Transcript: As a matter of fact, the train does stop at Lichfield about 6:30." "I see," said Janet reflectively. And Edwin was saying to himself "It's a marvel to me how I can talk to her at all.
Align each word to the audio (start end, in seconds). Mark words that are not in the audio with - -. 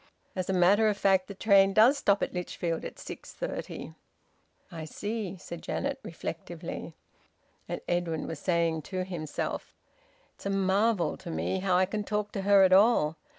As 0.35 0.49
a 0.49 0.53
matter 0.53 0.87
of 0.87 0.97
fact, 0.97 1.27
the 1.27 1.35
train 1.35 1.73
does 1.73 1.95
stop 1.95 2.23
at 2.23 2.33
Lichfield 2.33 2.83
about 2.83 2.95
6:30." 2.95 3.93
"I 4.71 4.83
see," 4.83 5.37
said 5.37 5.61
Janet 5.61 5.99
reflectively. 6.01 6.95
And 7.69 7.81
Edwin 7.87 8.25
was 8.25 8.39
saying 8.39 8.81
to 8.89 9.03
himself 9.03 9.75
"It's 10.33 10.47
a 10.47 10.49
marvel 10.49 11.17
to 11.17 11.29
me 11.29 11.59
how 11.59 11.77
I 11.77 11.85
can 11.85 12.03
talk 12.03 12.31
to 12.31 12.41
her 12.41 12.63
at 12.63 12.73
all. 12.73 13.15